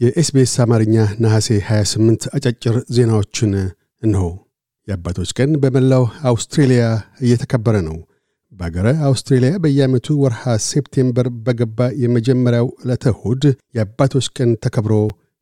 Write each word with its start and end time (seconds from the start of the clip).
የ 0.00 0.21
SBS 0.21 0.52
አማርኛ 0.62 0.94
ነሐሴ 1.22 1.48
28 1.66 2.26
አጫጭር 2.36 2.76
ዜናዎችን 2.96 3.52
እነሆ። 4.02 4.24
የአባቶች 4.88 5.30
ቀን 5.38 5.52
በመላው 5.62 6.04
አውስትሬልያ 6.30 6.82
እየተከበረ 7.22 7.76
ነው። 7.86 7.96
በአገረ 8.52 8.88
አውስትሬልያ 9.08 9.52
በየዓመቱ 9.62 10.16
ወርሃ 10.22 10.42
ሴፕቴምበር 10.66 11.28
በገባ 11.46 11.88
የመጀመሪያው 12.02 12.68
ዕለተ 12.82 13.04
የአባቶች 13.76 14.26
ቀን 14.36 14.50
ተከብሮ 14.64 14.94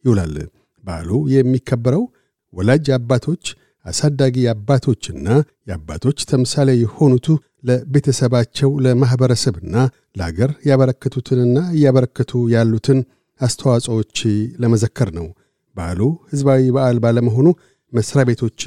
ይውላል። 0.05 0.37
በዓሉ 0.85 1.11
የሚከበረው 1.35 2.05
ወላጅ 2.53 2.87
አባቶች፣ 2.97 3.45
አሳዳጊ 3.85 4.37
አባቶችና 4.53 5.29
የአባቶች 5.69 6.19
ተምሳሌ 6.31 6.71
የሆኑቱ 6.81 7.27
ለቤተሰባቸው 7.69 8.71
ለማኅበረሰብና 8.85 9.75
ለአገር 10.19 10.51
ያበረከቱትንና 10.71 11.59
እያበረከቱ 11.77 12.33
ያሉትን 12.55 12.99
አስተዋጽኦዎች 13.41 14.19
ለመዘከር 14.63 15.11
ነው። 15.19 15.27
በዓሉ 15.77 16.01
ሕዝባዊ 16.33 16.63
በዓል 16.77 16.99
ባለመሆኑ 17.05 17.47
መሥሪያ 17.93 18.25
ቤቶች 18.29 18.61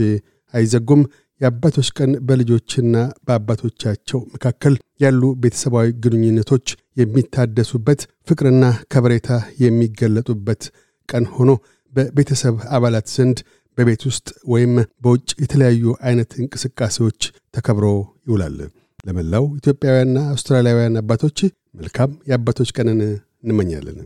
አይዘጉም። 0.54 1.02
የአባቶች 1.42 1.88
ቀን 1.98 2.12
በልጆችና 2.28 2.96
በአባቶቻቸው 3.26 4.20
መካከል 4.34 4.74
ያሉ 5.02 5.22
ቤተሰባዊ 5.44 5.88
ግንኙነቶች 6.04 6.68
የሚታደሱበት፣ 6.98 8.00
ፍቅርና 8.30 8.64
ከበሬታ 8.94 9.30
የሚገለጡበት 9.64 10.64
ቀን 11.10 11.26
ሆኖ 11.36 11.52
በቤተሰብ 11.94 12.56
አባላት 12.78 13.08
ዘንድ 13.14 13.38
በቤት 13.78 14.02
ውስጥ 14.10 14.28
ወይም 14.48 14.74
በውጭ 15.04 15.30
የተለያዩ 15.44 15.94
አይነት 16.02 16.32
እንቅስቃሴዎች 16.42 17.22
ተከብሮ 17.54 17.86
ይውላል። 18.28 18.58
ለመላው 19.06 19.46
ኢትዮጵያውያንና 19.59 20.20
አውስትራሊያውያን 20.31 21.00
አባቶች 21.02 21.40
መልካም 21.76 22.12
የአባቶች 22.30 22.70
ቀንን 22.78 23.00
እንመኛለን። 23.44 24.00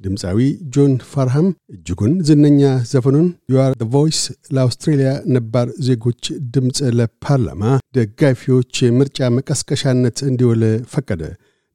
ድምፃዊ 0.00 0.38
ጆን 0.74 0.92
ፋርንሃም 1.10 1.48
እጅጉን 1.74 2.12
ዝነኛ 2.28 2.60
ዘፈኑን 2.90 3.26
You're 3.52 3.72
the 3.94 4.04
Voice 4.04 4.20
ለአውስትሬልያ 4.54 5.10
ነባር 5.34 5.68
ዜጎች 5.86 6.22
ድምፅ 6.54 6.78
ለፓርላማ 6.98 7.62
ደጋፊዎች 7.96 8.74
የምርጫ 8.86 9.30
መቀስቀሻነት 9.36 10.18
እንዲውል 10.28 10.62
ፈቀደ። 10.92 11.22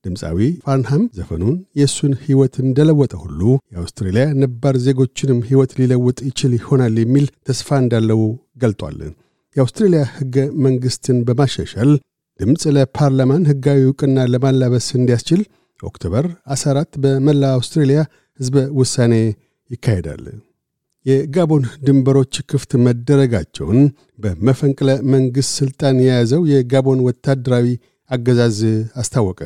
ድምፃዊ 0.05 0.39
ፋርንሃም 0.65 1.03
ዘፈኑን 1.17 1.55
የእሱን 1.79 2.13
ሕይወት 2.23 2.55
እንደለወጠ 2.63 3.13
ሁሉ 3.21 3.41
የአውስትሬልያ 3.73 4.25
ነባር 4.41 4.75
ዜጎችንም 4.85 5.39
ሕይወት 5.47 5.71
ሊለውጥ 5.79 6.19
ይችል 6.27 6.51
ይሆናል 6.57 6.97
የሚል 7.01 7.25
ተስፋ 7.47 7.77
እንዳለው 7.83 8.21
ገልጧል። 8.63 8.99
የአውስትሬልያ 9.55 10.03
ሕገ 10.15 10.35
መንግሥትን 10.65 11.17
በማሻሻል 11.27 11.91
ድምፅ 12.39 12.63
ለፓርላማን 12.75 13.47
ሕጋዊ 13.49 13.81
ዕውቅና 13.85 14.25
ለማላበስ 14.31 14.87
እንዲያስችል 14.97 15.41
ኦክቶበር 15.79 16.25
14 16.53 16.99
በመላ 17.03 17.43
አውስትሬልያ 17.55 18.01
ሕዝበ 18.39 18.57
ውሳኔ 18.79 19.13
ይካሄዳል። 19.69 20.25
የጋቦን 21.05 21.63
ድንበሮች 21.87 22.35
ክፍት 22.51 22.71
መደረጋቸውን 22.85 23.79
በመፈንቅለ 24.23 24.89
መንግሥት 25.13 25.51
ሥልጣን 25.59 25.97
የያዘው 26.03 26.43
የጋቦን 26.51 27.03
ወታደራዊ 27.07 27.67
አገዛዝ 28.09 28.59
አስታወቀ። 29.01 29.41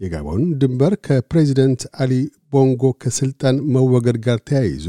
የጋቦን 0.00 0.42
ድንበር 0.60 0.92
ከፕሬዚደንት 1.06 1.82
አሊ 2.02 2.12
ቦንጎ 2.52 2.92
ከሥልጣን 3.02 3.56
መወገድ 3.74 4.18
ጋር 4.26 4.38
ተያይዞ 4.48 4.86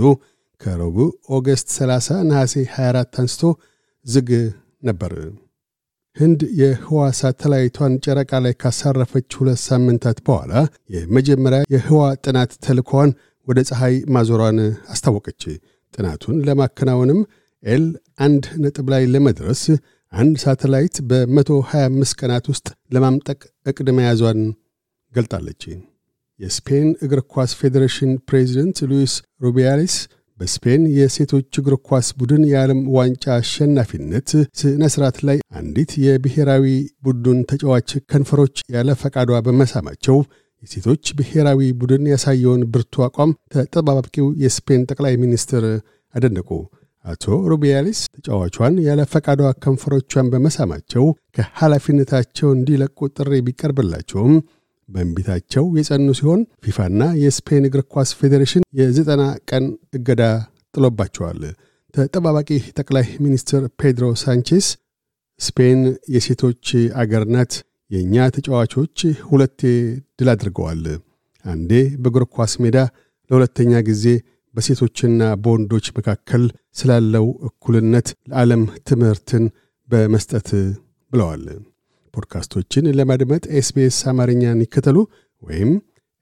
ከረቡዕ 0.61 1.07
ኦገስት 1.35 1.67
30 1.75 2.19
ነሐሴ 2.29 2.55
24 2.73 3.19
አንስቶ 3.21 3.43
ዝግ 4.05 4.29
ነበር። 4.83 5.13
ህንድ 6.17 6.41
የህዋ 6.59 7.01
ሳተላይቷን 7.19 7.93
ጨረቃ 8.05 8.31
ላይ 8.45 8.53
ካሳረፈች 8.61 9.29
ሁለት 9.39 9.59
ሳምንታት 9.67 10.17
በኋላ 10.27 10.53
የመጀመሪያ 10.95 11.59
የህዋ 11.73 12.01
ጥናት 12.25 12.51
ተልዕኮዋን 12.65 13.11
ወደ 13.47 13.59
ፀሐይ 13.69 13.95
ማዞሯን 14.15 14.59
አስታወቀች። 14.93 15.43
ጥናቱን 15.93 16.37
ለማከናወንም 16.47 17.19
L 17.63 17.85
አንድ 18.25 18.43
ነጥብ 18.63 18.87
ላይ 18.93 19.03
ለመድረስ 19.13 19.61
አንድ 20.13 20.35
ሳተላይት 20.43 20.95
በ125 21.09 22.15
ቀናት 22.21 22.45
ውስጥ 22.51 22.67
ለማምጠቅ 22.95 23.39
ዕቅድ 23.65 23.89
መያዟን 23.97 24.39
ገልጣለች። 25.13 25.63
የስፔን 26.39 26.87
እግር 27.05 27.21
ኳስ 27.33 27.51
ፌዴሬሽን 27.59 28.11
ፕሬዚደንት 28.29 28.77
ሉዊስ 28.89 29.13
ሩቢያሊስ 29.41 29.95
በስፔን 30.41 30.83
የሴቶች 30.95 31.57
እግር 31.59 31.73
ኳስ 31.87 32.07
ቡድን 32.19 32.43
የዓለም 32.49 32.79
ዋንጫ 32.95 33.25
አሸናፊነት 33.35 34.29
ስነ 34.59 34.87
ስርዓት 34.93 35.17
ላይ 35.27 35.37
አንዲት 35.59 35.91
የብሔራዊ 36.03 36.65
ቡድን 37.05 37.39
ተጫዋች 37.51 37.89
ከንፈሮች 38.11 38.55
ያለ 38.75 38.95
ፈቃዷ 39.01 39.41
በመሳማቸው 39.47 40.17
የሴቶች 40.63 41.03
ብሔራዊ 41.19 41.69
ቡድን 41.81 42.03
ያሳየውን 42.11 42.63
ብርቱ 42.73 43.03
አቋም 43.05 43.31
ተጠባባቂው 43.55 44.27
የስፔን 44.43 44.85
ጠቅላይ 44.89 45.15
ሚኒስትር 45.23 45.65
አደነቁ። 46.15 46.49
አቶ 47.05 47.25
ሩቢያሊስ 47.51 47.99
ተጫዋቿን 48.15 48.75
ያለ 48.87 49.01
ፈቃዷ 49.13 49.51
ከንፈሮቿን 49.63 50.27
በመሳማቸው 50.33 51.05
ከኃላፊነታቸው 51.37 52.49
እንዲለቁ 52.57 53.09
ጥሪ 53.15 53.41
ቢቀርብላቸውም 53.47 54.35
በእንቢታቸው 54.91 55.65
የጸኑ 55.77 56.07
ሲሆን 56.19 56.41
ፊፋና 56.65 57.01
የስፔን 57.21 57.67
እግር 57.69 57.83
ኳስ 57.93 58.09
ፌዴሬሽን 58.19 58.65
የዘጠና 58.79 59.21
ቀን 59.49 59.65
እገዳ 59.97 60.23
ጥሎባቸዋል። 60.75 61.41
ተጠባባቂ 61.93 62.49
ጠቅላይ 62.79 63.05
ሚኒስትር 63.23 63.61
ፔድሮ 63.79 64.07
ሳንቼስ 64.21 64.67
ስፔን 65.39 65.79
የሴቶች 66.13 66.67
አገር 67.01 67.23
ናት፣ 67.33 67.53
የእኛ 67.91 68.27
ተጫዋቾች 68.35 68.97
ሁለቴ 69.29 69.61
ድል 70.19 70.29
አድርገዋል። 70.33 70.83
አንዴ 71.45 71.71
በእግር 72.01 72.25
ኳስ 72.35 72.53
ሜዳ፣ 72.63 72.77
ለሁለተኛ 73.29 73.73
ጊዜ 73.89 74.05
በሴቶችና 74.55 75.21
በወንዶች 75.43 75.85
መካከል 75.97 76.43
ስላለው 76.79 77.27
እኩልነት 77.47 78.07
ለዓለም 78.29 78.63
ትምህርትን 78.89 79.43
በመስጠት 79.89 80.49
ብለዋል። 81.11 81.45
ፖድካስቶችን 82.13 82.91
ለማድመጥ 82.99 83.43
SBS 83.59 83.99
አማርኛን 84.11 84.63
ይከተሉ 84.65 84.97
ወይም 85.43 85.71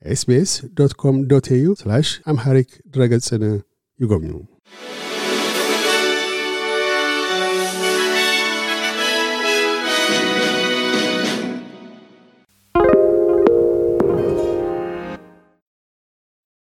SBS 0.05 0.51
dot 0.77 0.93
com 1.01 1.15
dot 1.31 1.47
au 1.55 1.67
Amharic 2.25 2.69
ድረገጽን 2.93 3.43
ይጎብኙ። 3.99 4.33